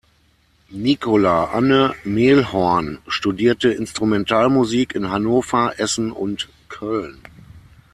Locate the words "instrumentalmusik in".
3.69-5.11